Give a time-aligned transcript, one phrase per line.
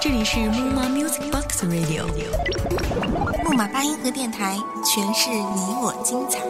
[0.00, 2.04] 这里是木马 Music Box Radio，
[3.44, 6.40] 木马八音盒电台，诠释你我精彩。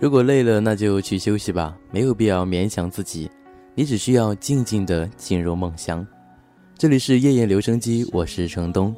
[0.00, 3.30] 如果累了，那就去休息吧，没有必要勉强自己。
[3.74, 6.06] 你只需要静静的进入梦乡。
[6.76, 8.94] 这里是夜夜留声机，我是程东。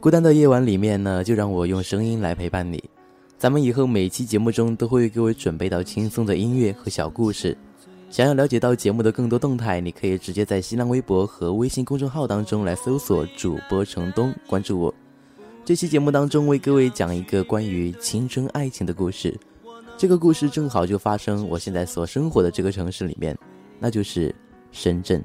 [0.00, 2.82] 孤单的夜晚里面呢，就让我用声音来陪伴你。
[3.36, 7.56] 咱们以后每期节目中都会为各位准备到轻松的音乐和小故事。
[8.08, 14.94] 想要了解到节目的更多动态，你可以直接在新浪微博和微信公众号当中来搜索主播程东，关注我。
[15.64, 19.36] 这期节目当中为各位讲一个关于青春爱情的故事。
[19.96, 23.36] 这个故事正好就发生我现在所生活的这个城市里面，
[23.80, 24.32] 那就是
[24.70, 25.22] 深圳。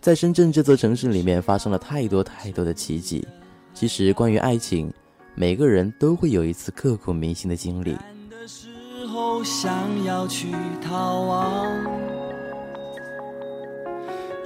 [0.00, 3.26] 在深圳这座城市里面，发生了太多太多的奇迹。
[3.76, 4.90] 其实，关于爱情，
[5.34, 7.94] 每个人都会有一次刻骨铭心的经历。
[8.30, 8.70] 的时
[9.06, 10.48] 候想要去
[10.80, 11.84] 逃亡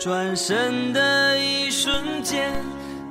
[0.01, 2.53] 转身的一瞬间，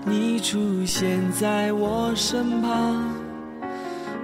[0.03, 3.15] 你出现在我身旁。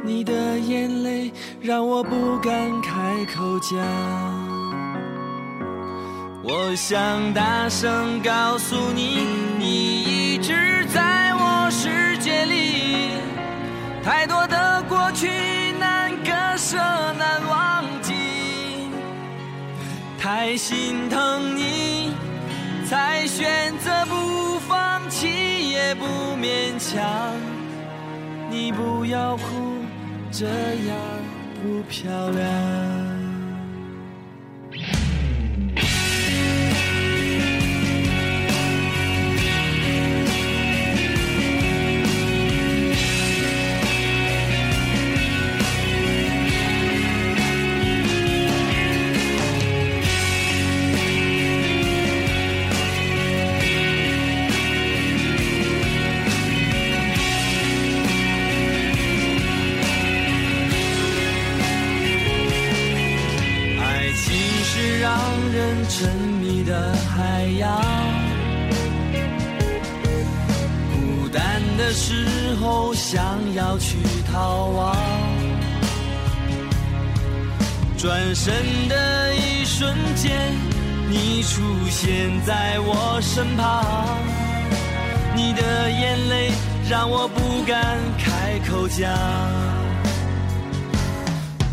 [0.03, 3.79] 你的眼泪让我不敢开口讲，
[6.43, 9.25] 我想大声告诉你，
[9.57, 10.14] 你
[14.05, 15.27] 太多的过去
[15.79, 18.13] 难割舍难忘记，
[20.19, 22.13] 太心疼你，
[22.87, 26.05] 才选择不放弃也不
[26.37, 27.01] 勉强，
[28.51, 29.43] 你不要哭。
[30.31, 30.95] 这样
[31.63, 33.04] 不漂亮。
[73.75, 73.97] 要去
[74.31, 74.95] 逃亡，
[77.97, 78.53] 转身
[78.87, 80.31] 的一瞬间，
[81.09, 83.83] 你出现在我身旁，
[85.35, 86.51] 你的眼泪
[86.89, 89.11] 让我不敢开口讲，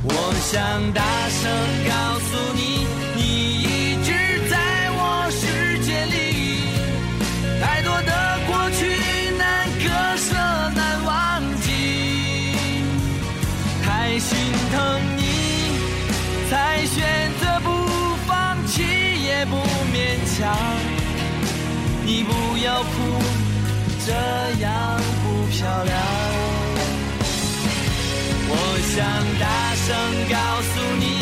[0.02, 1.48] 我想大声
[1.88, 2.84] 告诉你，
[16.52, 17.70] 才选择不
[18.26, 19.56] 放弃也不
[19.90, 20.54] 勉强
[22.04, 22.92] 你不要哭
[24.04, 24.12] 这
[24.60, 25.96] 样不漂亮
[28.50, 28.54] 我
[28.92, 29.00] 想
[29.40, 29.88] 大声
[30.28, 31.21] 告诉你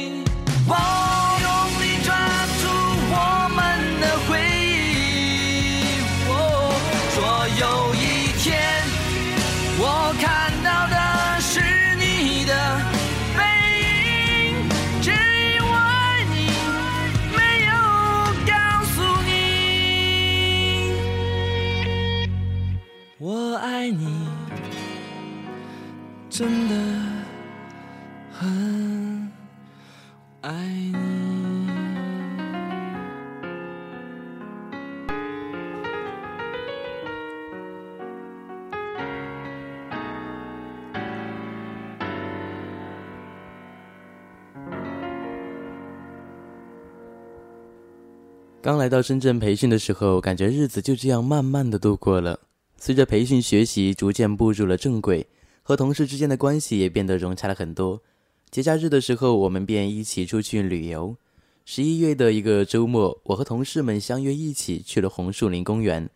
[48.81, 52.39] 来到深圳培训的时候，感觉日子就这样慢慢的度过了。
[52.77, 55.27] 随着培训学习逐渐步入了正轨。
[55.61, 58.01] 和同事之间的关系也变得融洽了很多。
[58.49, 61.15] 节假日的时候，我们便一起出去旅游。
[61.63, 66.09] 十一月的一个周末，我和同事们相约一起去了红树林公园。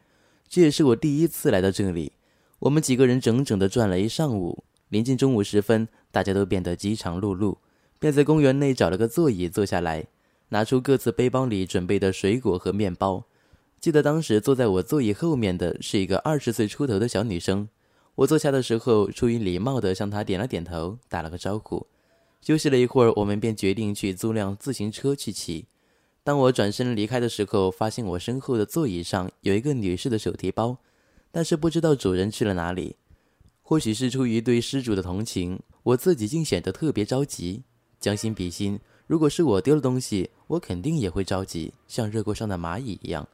[0.50, 2.14] 这也是我第一次来到这里。
[2.58, 7.58] 我们几个人整整的转了一上午，临近中午时分，大家都变得饥肠辘辘，
[8.00, 10.08] 便在公园内找了个座椅坐下来，
[10.56, 13.26] 拿出各自背包里准备的水果和面包。
[13.78, 17.68] 记得当时坐在我座椅后面的是一个二十岁出头的小女生，
[18.16, 21.86] 我坐下的时候出于礼貌的向她点了点头，打了个招呼。
[22.40, 25.66] 休息了一会儿，我们便决定去租辆自行车去骑。
[26.24, 30.78] 当我转身离开的时候，发现我身后的座椅上有一个女士的手提包。
[31.34, 32.96] 但是不知道主人去了哪里，
[33.62, 37.64] 或许是出于对失主的同情，我自己竟显得特别着急。
[38.00, 43.28] 将心比心，如果是我丢了东西，我肯定也会着急，像热锅上的蚂蚁一样。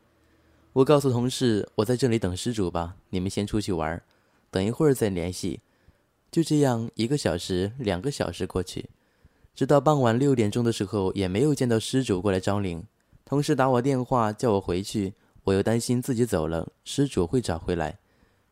[0.74, 4.02] 我告诉同事，我在这里等失主吧，你们先出去玩，
[4.50, 5.62] 等一会儿再联系。
[6.30, 8.90] 就这样，一个小时、两个小时过去，
[9.54, 12.86] 直到傍晚六点钟的时候，也没有见到失主过来招领。
[13.26, 15.14] 同事打我电话叫我回去。
[15.44, 17.98] 我又担心自己走了，失主会找回来，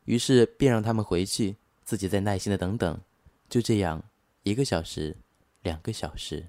[0.06, 3.00] 于是便让他们回去，自己再耐心的等等。
[3.48, 4.02] 就这样，
[4.42, 5.16] 一个小时，
[5.62, 6.48] 两个小时。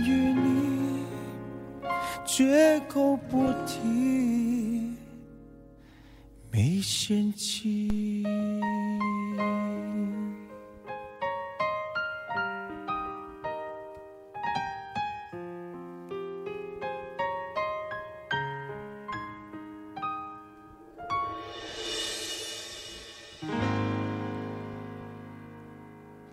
[2.33, 4.95] 绝口不提，
[6.49, 8.23] 没嫌弃。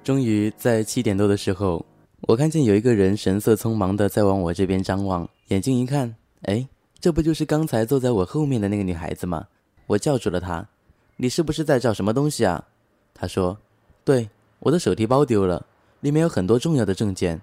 [0.05, 1.85] 终于在七点多的时候，
[2.23, 9.47] 我看见有一个人神色匆忙的在往我这边张望，眼睛一看，哎，这不就是刚才坐在我后面的那个女孩子吗？
[9.87, 10.69] 我叫住了她
[11.17, 12.67] ：“你是不是在找什么东西啊？”
[13.15, 13.57] 她说
[14.05, 15.65] ：“对，我的手提包丢了，
[16.01, 17.41] 里面有很多重要的证件。”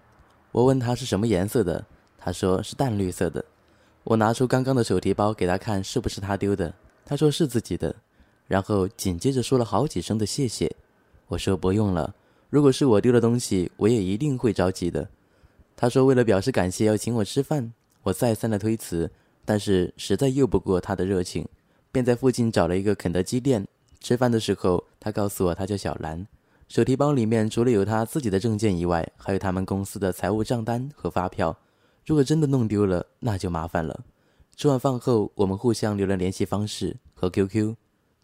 [0.52, 1.86] 我问她是什么颜色的，
[2.18, 3.44] 她说是淡绿色的。
[4.04, 6.74] 我拿出刚刚的手提包给她看，是不是她丢的？
[7.06, 7.96] 她说是自己的，
[8.46, 10.70] 然后紧接着说了好几声的谢谢。
[11.30, 12.14] 我说不用了。
[12.50, 15.08] 如果是我丢了东西，我也一定会着急的。
[15.76, 17.74] 他说为了表示感谢要请我吃饭，
[18.04, 19.12] 我再三的推辞，
[19.44, 21.46] 但是实在拗不过他的热情，
[21.92, 23.68] 便在附近找了一个肯德基店。
[24.00, 26.26] 吃饭的时候，他告诉我他叫小兰，
[26.70, 31.58] 手提包里面除了有他自己的证件以外，还有他们公司的财务账单和发票。
[32.06, 34.06] 如果真的弄丢了，那就麻烦了。
[34.56, 37.76] 吃完饭后，我们互相留了联系方式和 QQ，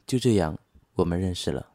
[0.05, 0.57] 就这样，
[0.93, 1.70] 我们认识了。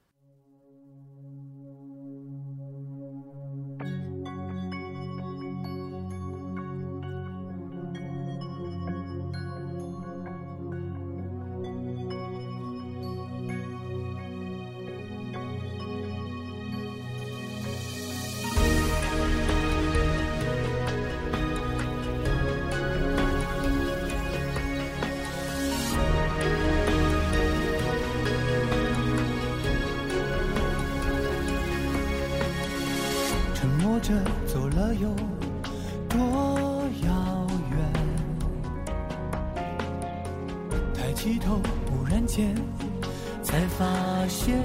[43.46, 43.86] 才发
[44.28, 44.60] 现，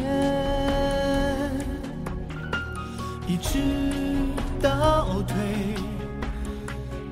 [3.28, 3.60] 一直
[4.60, 5.38] 倒退，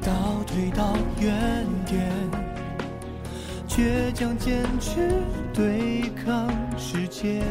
[0.01, 2.11] 倒退到原点，
[3.67, 5.21] 倔强坚持
[5.53, 7.45] 对抗时间。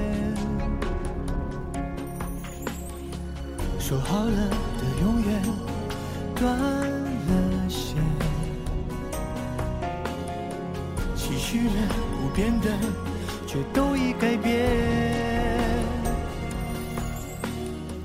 [3.79, 5.43] 说好了的永远
[6.35, 7.95] 断了线，
[11.15, 11.75] 期许了
[12.21, 12.69] 不变的
[13.59, 14.69] 却都已改变。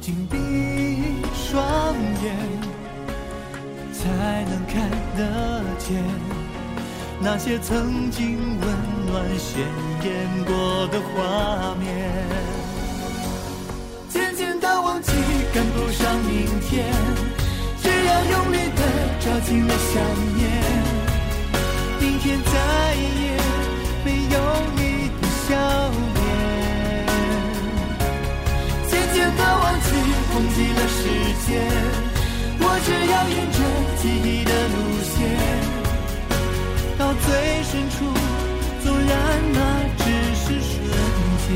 [0.01, 0.37] 紧闭
[1.35, 1.93] 双
[2.23, 2.35] 眼，
[3.93, 4.09] 才
[4.49, 6.03] 能看得见
[7.19, 8.67] 那些曾经温
[9.05, 9.63] 暖鲜
[10.03, 12.11] 艳过的画面。
[14.09, 15.11] 渐渐的，忘记
[15.53, 16.83] 赶不上明天，
[17.79, 18.81] 只要用力的
[19.19, 19.93] 抓紧了想
[20.35, 20.41] 念，
[21.99, 22.51] 明天再
[22.95, 23.37] 也
[24.03, 24.37] 没有
[24.75, 24.82] 你
[25.47, 25.49] 笑
[26.15, 26.21] 脸。
[28.87, 29.87] 渐渐的忘记，
[30.33, 30.99] 忘记了时
[31.45, 31.51] 间，
[32.59, 33.57] 我只要沿着
[33.99, 35.13] 记忆的路线，
[36.97, 37.25] 到最
[37.63, 37.95] 深处，
[38.83, 39.11] 纵然
[39.53, 39.57] 那
[39.97, 40.73] 只是瞬
[41.43, 41.49] 间。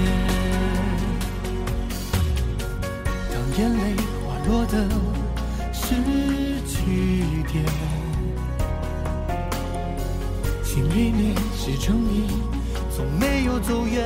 [3.32, 3.82] 当眼泪
[4.24, 4.74] 滑落的
[5.72, 5.80] 是
[6.66, 6.76] 句
[7.52, 7.56] 点，
[10.64, 11.20] 心里面
[11.56, 12.16] 是诚意，
[12.98, 14.04] 从没有走远。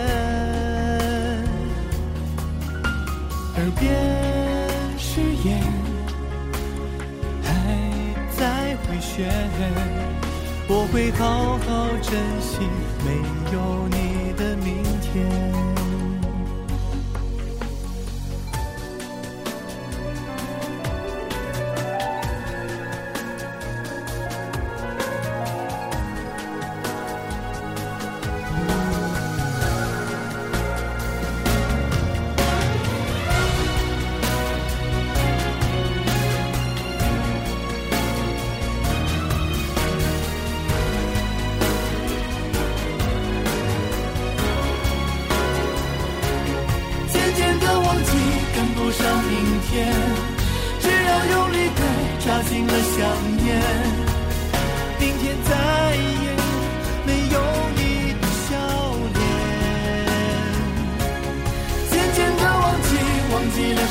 [3.56, 3.90] 耳边
[4.98, 5.64] 誓言
[7.42, 7.50] 还
[8.38, 9.32] 在回旋，
[10.68, 12.68] 我会好好珍惜
[13.06, 13.08] 没
[13.54, 15.41] 有你的明天。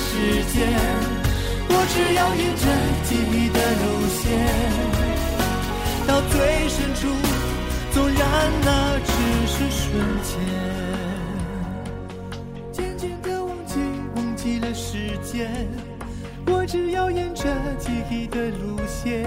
[0.02, 0.58] 时间，
[1.68, 2.64] 我只要沿着
[3.04, 4.24] 记忆的路线，
[6.06, 6.34] 到最
[6.68, 7.00] 深处，
[7.92, 8.18] 纵然
[8.64, 8.68] 那
[9.04, 9.12] 只
[9.46, 9.82] 是瞬
[10.22, 10.32] 间。
[12.72, 13.74] 渐渐的忘记，
[14.16, 15.68] 忘记了时间，
[16.46, 17.44] 我只要沿着
[17.78, 19.24] 记忆的路线，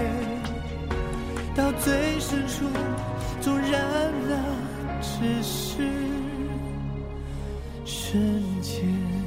[1.54, 2.66] 到最深处，
[3.40, 3.72] 纵然
[4.28, 4.36] 那
[5.00, 5.88] 只是
[7.84, 9.23] 瞬间。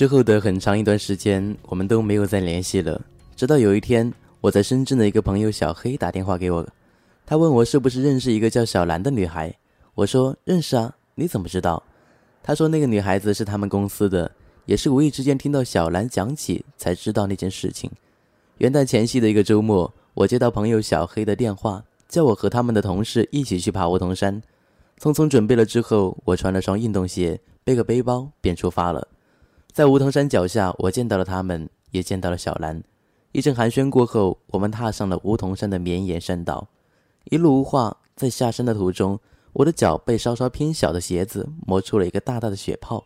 [0.00, 2.98] 之后的很长一段时间，我们都没有再联系了。
[3.36, 6.66] 直到有一天，我在深圳的一个朋友小黑打电话给我，
[7.26, 9.54] 他问我是不是认识一个叫小兰的女孩。
[9.94, 11.82] 我说认识啊，你怎么知道？
[12.42, 14.32] 他说那个女孩子是他们公司的，
[14.64, 17.90] 也是无意之间听到小兰讲起才知道那件事情。
[18.56, 24.40] 元旦前夕的一个周末，我接到朋友小黑的电话，叫我和他们的同事一起去爬梧桐山。
[24.98, 29.06] 匆匆准备了之后，我穿了双运动鞋，背个背包便出发了。
[29.72, 32.82] 在梧桐山脚下，我见到了他们，也见到了小兰。
[33.32, 36.68] 一阵寒暄过后，我们踏上了梧桐山的绵延山道，
[37.24, 37.96] 一路无话。
[38.16, 39.18] 在下山的途中，
[39.52, 43.02] 我的脚被稍稍偏小的鞋子磨出了一个大大的血泡。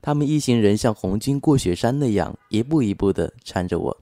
[0.00, 3.96] 他们一行人像红军过雪山那样，一步一步地搀着我。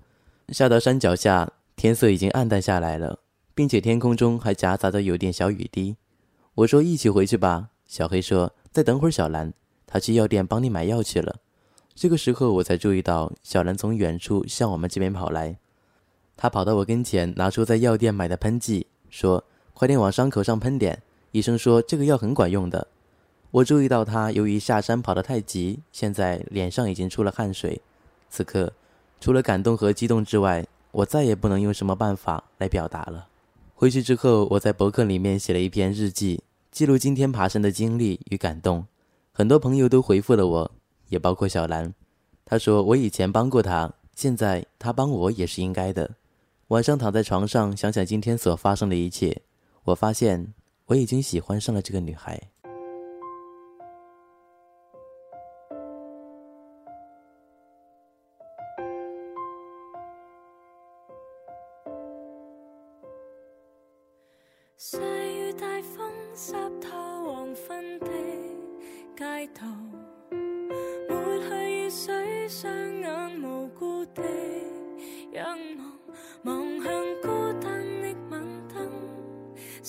[0.51, 3.18] 下到山脚下，天色已经暗淡下来了，
[3.55, 5.96] 并且天空中还夹杂着有点小雨滴。
[6.55, 9.53] 我说：“一起回去吧。”小黑说：“再等会儿，小兰，
[9.87, 11.37] 他去药店帮你买药去了。”
[11.94, 15.57] 这个时候，我才注意到小兰从远处向我们这边跑来。
[16.37, 21.02] 她跑到我跟前，拿出在药店买的喷剂，说：“快点往伤口上喷点。”
[21.33, 22.88] 医生说这个药很管用的。
[23.50, 27.81] 我注意到她由于下山跑得太急，现在脸上已经出了汗水。
[28.28, 28.72] 此刻，
[29.20, 33.28] 除了感动和激动之外，我再也不能用什么办法来表达了。
[33.74, 38.87] 回去之后，我在博客里面写了一篇日记，记录今天爬山的经历与感动。
[39.33, 40.70] 很多朋友都回复了我。
[41.12, 41.92] 也包括小兰，
[42.46, 46.11] 她说我以前帮过她，现在她帮我也是应该的。
[46.68, 49.42] 晚上躺在床上想想今天所发生的一切，
[49.85, 50.55] 我发现
[50.87, 52.40] 我已经喜欢上了这个女孩。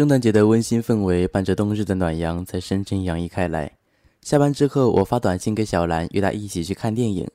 [0.00, 3.70] 圣诞节的温馨氛围伴着冬日的暖阳在深深洋溢开来。
[4.22, 7.28] 下班之后，我发短信给小兰，约她一起去看电影。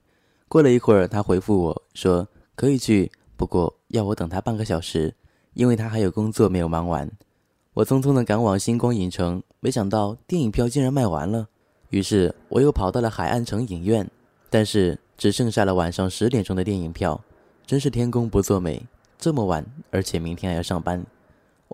[0.47, 5.13] 过了一会儿，她回复我说可以去，不过要我等她半个小时，
[5.53, 7.07] 因为她还有工作没有忙完。
[7.75, 11.47] 我匆匆地赶往星光影城，没想到电影票竟然卖完了。
[11.91, 14.09] 于是我又跑到了海岸城影院，
[14.49, 17.21] 但是只剩下了晚上十点钟的电影票，
[17.67, 18.83] 真是天公不作美，
[19.19, 21.05] 这么晚，而且明天还要上班。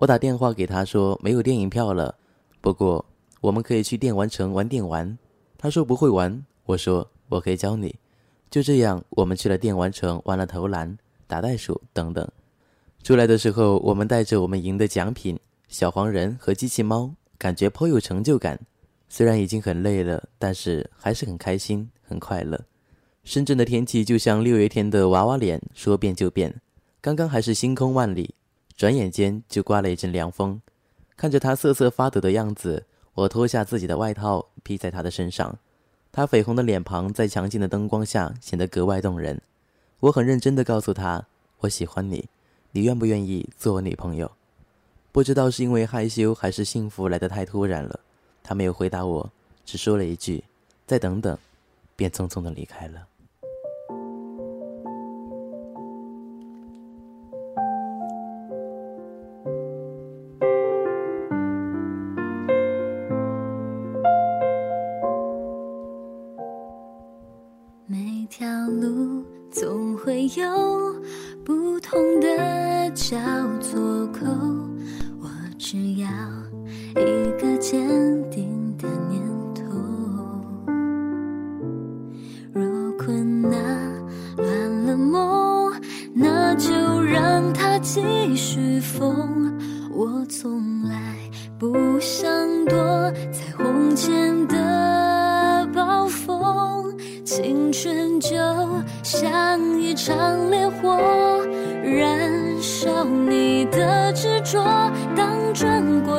[0.02, 2.12] 我打电话给他说没有电影票了，
[2.60, 3.04] 不过
[3.40, 5.16] 我们可以去电玩城玩电玩。
[5.56, 7.94] 他说不会玩，我说我可以教你。
[8.50, 12.28] 就这样，我们去了电玩城，玩了投篮、打袋鼠等等。
[13.04, 15.38] 出来的时候，我们带着我们赢的奖品——
[15.70, 18.58] 小黄人和机器猫，感觉颇有成就感。
[19.08, 22.60] 虽然已经很累了，但是还是很开心、很快乐。
[23.22, 26.60] 深圳的天气就像六月天的娃娃脸，说变就变。
[27.00, 28.34] 刚刚还是星空万里。
[28.82, 30.60] 转眼间就刮了一阵凉风，
[31.16, 35.56] 看着他瑟瑟发抖的样子，我脱下自己的外套披在他的身上。
[36.10, 39.40] 他绯红的脸庞在强劲的灯光下显得格外动人。
[40.00, 41.24] 我很认真地告诉他
[41.62, 42.28] ：“我喜欢你，
[42.72, 44.28] 你愿不愿意做我女朋友？”
[45.12, 48.00] 不知道是因为害羞还是幸福来得太突然了，
[48.42, 49.30] 他没有回答我，
[49.64, 50.42] 只说了一句
[50.88, 51.38] ：“再等等”，
[51.94, 53.06] 便匆匆地离开了。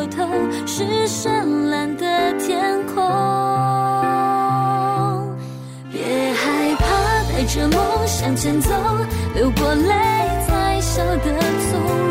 [0.08, 0.28] 头
[0.66, 1.30] 是绚
[1.70, 2.96] 烂的天空
[5.92, 6.86] 别害怕
[7.32, 8.70] 带着梦向前走
[9.36, 9.94] 流过泪
[10.48, 11.40] 才笑得
[11.72, 12.03] 从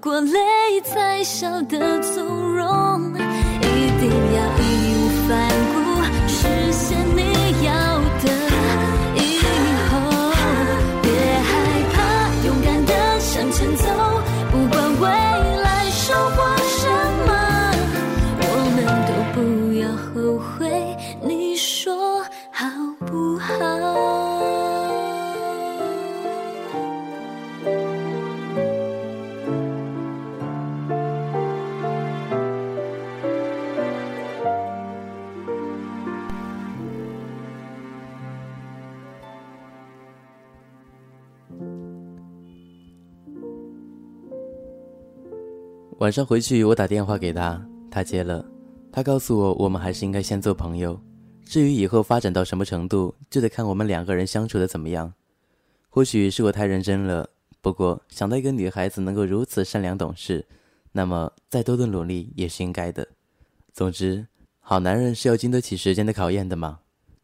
[0.00, 1.78] 过泪才晓得
[46.00, 48.42] 晚上回去，我打电话给他，他接了。
[48.90, 50.98] 他告诉我，我们还是应该先做朋友。
[51.44, 55.12] 至于以后发展到什么程度，就得看我们两个人相处的怎么样。
[55.90, 57.28] 或许是我太认真了，
[57.60, 60.46] 不过想到一个女孩子能够如此善良懂事，
[60.92, 63.06] 那么再多的努力也是应该的。
[63.74, 64.26] 总之，
[64.58, 66.78] 好男人是要经得起时间的考验的嘛。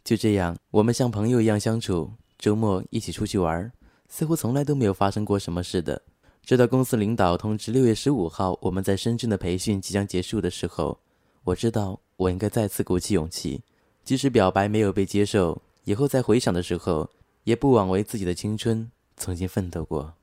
[0.05, 3.73] 就这样，我们像朋友一样相处，周末一起出去玩，
[4.11, 6.03] 似乎从来都没有发生过什么似的。
[6.47, 10.97] 直到公司领导通知六月十五号我们在深圳的培训即将结束的时候，
[11.43, 13.61] 我知道我应该再次鼓起勇气，
[14.05, 17.11] 即使表白没有被接受，以后在回想的时候，
[17.43, 20.15] 也不枉为自己的青春曾经奋斗过。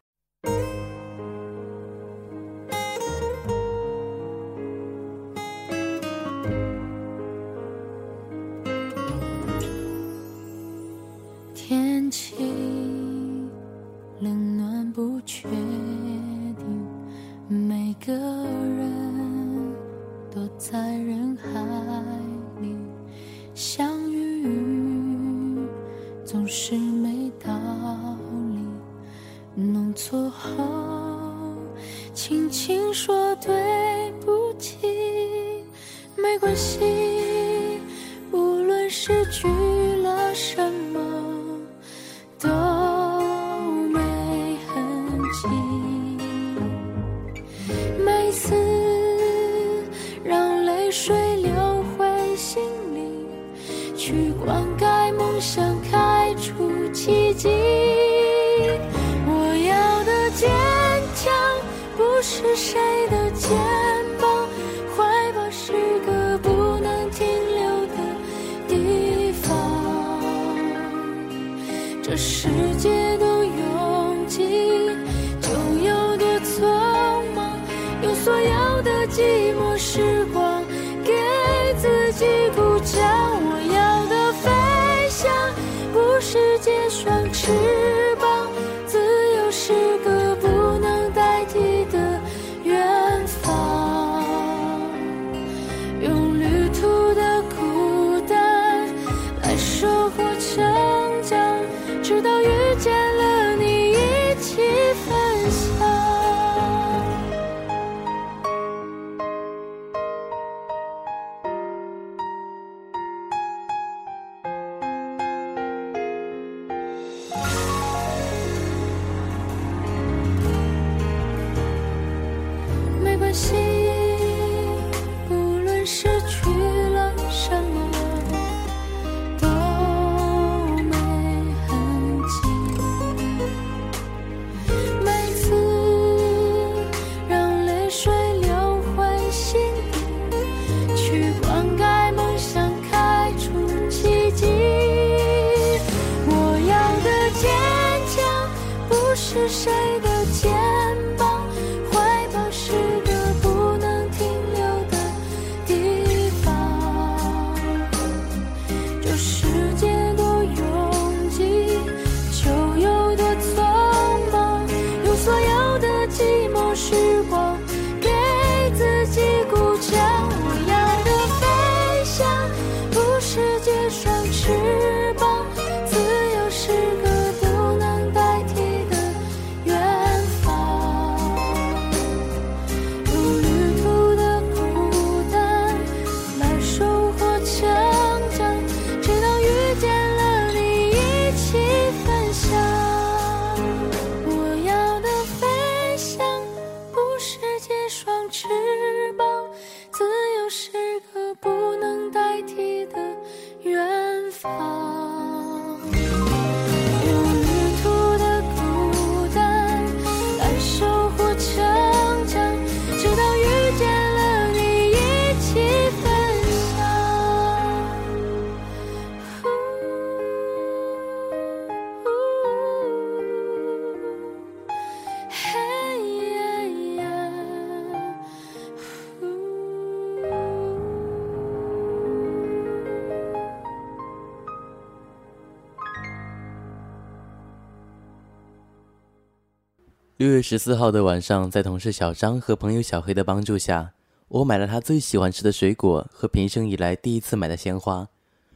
[240.24, 243.92] 六月十四号的晚上，在同事小张和朋友小黑的帮助下，
[244.30, 248.08] 我买了他最喜欢吃的水果和平生以来第一次买的鲜花，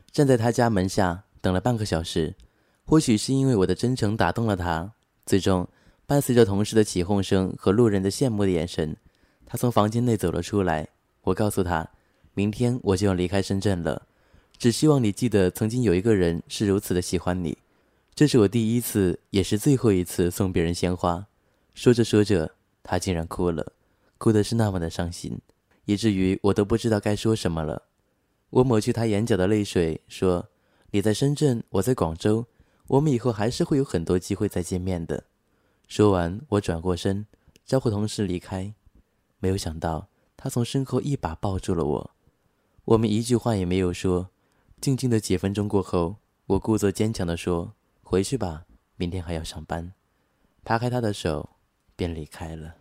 [0.09, 2.35] 站在他家门下等了半个小时。
[2.85, 4.93] 或许是因为我的真诚打动了他，
[5.25, 5.67] 最终
[6.05, 8.95] 伴随着同事的起哄声和路人的羡慕的眼神，
[9.45, 10.87] 他从房间内走了出来。
[11.23, 11.89] 我告诉他，
[12.33, 14.03] 明天我就要离开深圳了，
[14.57, 17.57] 只希望你记得，曾经有一个人是如此的喜欢你。
[18.15, 21.25] 这是我第一次，也是最后一次送别人鲜花。
[21.77, 23.73] 说着说着，他竟然哭了，
[24.17, 25.39] 哭的是那么的伤心，
[25.85, 27.83] 以至于我都不知道该说什么了。
[28.49, 30.49] 我抹去他眼角的泪水，说
[30.89, 32.47] ：“你在深圳，我在广州。”
[32.87, 35.25] 我们以后还是会有很多机会再见面的。
[35.87, 37.27] 说完，我转过身，
[37.63, 38.73] 招呼同事离开。
[39.37, 42.11] 没有想到，他从身后一把抱住了我。
[42.85, 44.31] 我们一句话也没有说，
[44.81, 46.15] 静静的几分钟过后，
[46.47, 49.93] 我故作坚强地说：“回去吧，明天还要上班。”
[50.65, 51.51] 扒开他的手，
[51.97, 52.73] 便离开了。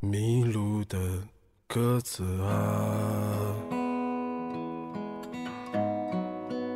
[0.00, 0.96] 迷路的。
[1.72, 3.54] 鸽子啊，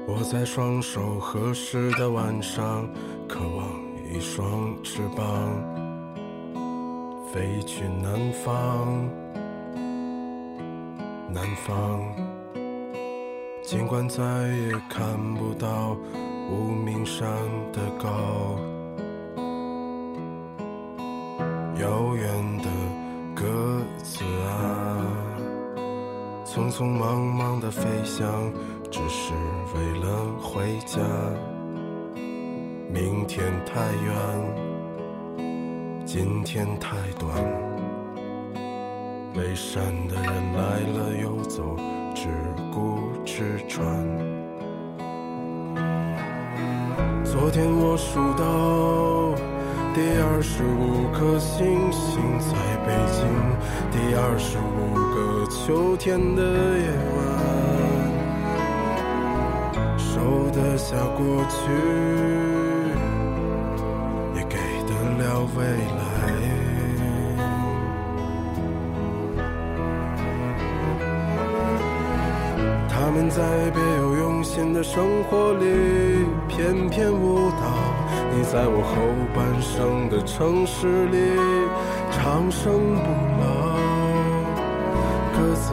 [0.07, 2.89] 我在双手合十的晚上，
[3.29, 3.69] 渴望
[4.09, 5.51] 一双翅膀，
[7.33, 9.11] 飞去南方。
[11.29, 12.15] 南方，
[13.75, 15.97] 尽管再也看不到
[16.49, 17.29] 无名山
[17.73, 18.57] 的高，
[21.81, 22.71] 遥远的。
[23.35, 23.45] 鸽
[24.01, 25.05] 子啊，
[26.47, 28.31] 匆匆忙忙的飞翔，
[28.93, 29.35] 只是
[29.75, 31.01] 为了回家。
[32.89, 34.15] 明天太远，
[36.07, 37.29] 今天太短。
[39.35, 41.77] 背山的人来了又走，
[42.15, 42.29] 只
[42.73, 43.85] 顾吃穿。
[47.25, 49.35] 昨天我数到。
[49.95, 53.23] 第二十五颗星星在北京，
[53.93, 57.23] 第二十五个秋天的夜晚，
[59.97, 61.63] 收得下过去，
[73.37, 77.67] 在别有用心的生活里翩翩舞蹈。
[78.33, 78.95] 你在我后
[79.35, 81.19] 半生的城市里
[82.13, 83.11] 长生不
[83.41, 83.45] 老，
[85.35, 85.73] 鸽子，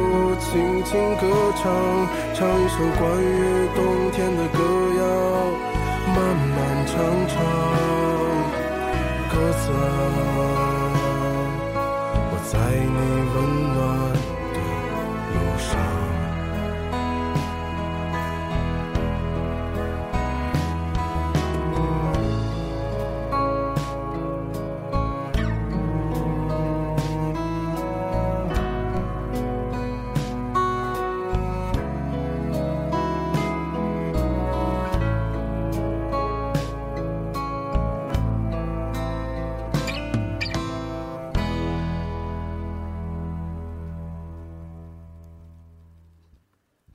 [0.51, 1.23] 轻轻歌
[1.55, 1.71] 唱，
[2.33, 4.59] 唱一首关于冬天的歌
[4.99, 5.01] 谣，
[6.13, 6.91] 漫漫长
[7.29, 7.39] 长，
[9.31, 9.79] 鸽子啊，
[12.27, 12.99] 我在你
[13.33, 13.39] 温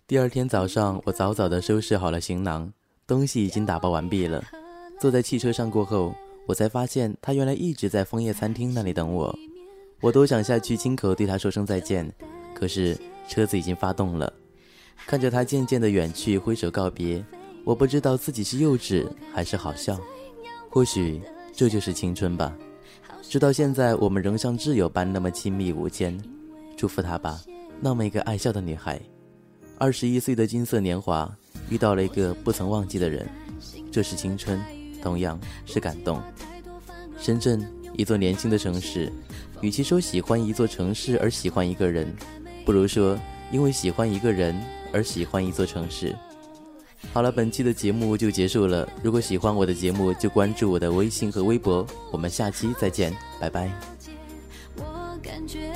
[0.08, 2.72] 第二天早上，我早早的收拾好了行囊，
[3.08, 4.40] 东西已经打包完毕了。
[5.00, 6.14] 坐在汽车上过后，
[6.46, 9.36] 我才发现他原来一直在枫叶餐厅那里等我。
[10.00, 12.08] 我多想下去亲口对他说声再见，
[12.54, 12.96] 可是
[13.26, 14.32] 车子已经发动了。
[15.08, 17.24] 看着他渐渐的远去，挥手告别，
[17.64, 19.98] 我不知道自己是幼稚还是好笑。
[20.70, 21.20] 或许
[21.52, 22.56] 这就是青春吧。
[23.22, 26.16] 直到现在，我们仍像挚友般那么亲密无间。
[26.76, 27.40] 祝福他吧，
[27.80, 29.00] 那么一个爱笑的女孩。
[29.78, 31.30] 二十一岁的金色年华，
[31.68, 33.28] 遇到了一个不曾忘记的人，
[33.92, 34.60] 这是青春，
[35.02, 36.22] 同样是感动。
[37.18, 39.12] 深圳，一座年轻的城市，
[39.60, 42.14] 与其说喜欢一座城市而喜欢一个人，
[42.64, 43.18] 不如说
[43.50, 44.58] 因为喜欢一个人
[44.92, 46.16] 而喜欢一座城市。
[47.12, 48.88] 好了，本期的节目就结束了。
[49.02, 51.86] 如果喜欢我的节目，就关注我的微信和微博。
[52.10, 53.70] 我们下期再见，拜拜。
[54.76, 55.72] 我感觉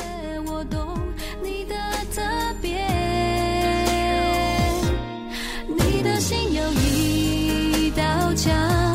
[8.40, 8.89] 家。